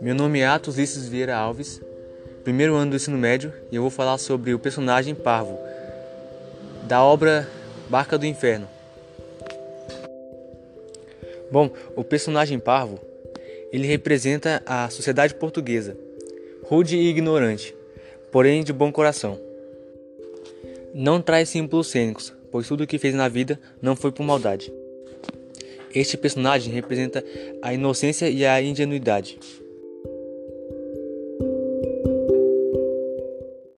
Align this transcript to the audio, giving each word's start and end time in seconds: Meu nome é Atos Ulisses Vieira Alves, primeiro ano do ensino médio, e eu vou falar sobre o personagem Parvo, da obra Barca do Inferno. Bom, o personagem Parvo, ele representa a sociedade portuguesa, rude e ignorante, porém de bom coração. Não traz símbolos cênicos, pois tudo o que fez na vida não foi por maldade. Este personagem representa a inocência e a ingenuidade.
Meu 0.00 0.14
nome 0.14 0.40
é 0.40 0.46
Atos 0.46 0.76
Ulisses 0.76 1.08
Vieira 1.08 1.36
Alves, 1.36 1.80
primeiro 2.44 2.74
ano 2.74 2.92
do 2.92 2.96
ensino 2.96 3.18
médio, 3.18 3.52
e 3.72 3.76
eu 3.76 3.82
vou 3.82 3.90
falar 3.90 4.16
sobre 4.18 4.54
o 4.54 4.58
personagem 4.58 5.14
Parvo, 5.14 5.58
da 6.84 7.02
obra 7.02 7.48
Barca 7.88 8.16
do 8.16 8.26
Inferno. 8.26 8.68
Bom, 11.50 11.70
o 11.96 12.04
personagem 12.04 12.60
Parvo, 12.60 13.00
ele 13.72 13.88
representa 13.88 14.62
a 14.64 14.88
sociedade 14.88 15.34
portuguesa, 15.34 15.96
rude 16.62 16.96
e 16.96 17.08
ignorante, 17.08 17.74
porém 18.30 18.62
de 18.62 18.72
bom 18.72 18.92
coração. 18.92 19.40
Não 20.94 21.20
traz 21.20 21.48
símbolos 21.48 21.88
cênicos, 21.88 22.37
pois 22.50 22.66
tudo 22.66 22.84
o 22.84 22.86
que 22.86 22.98
fez 22.98 23.14
na 23.14 23.28
vida 23.28 23.58
não 23.80 23.96
foi 23.96 24.12
por 24.12 24.24
maldade. 24.24 24.72
Este 25.94 26.16
personagem 26.16 26.72
representa 26.72 27.24
a 27.62 27.72
inocência 27.72 28.28
e 28.28 28.44
a 28.44 28.60
ingenuidade. 28.60 29.38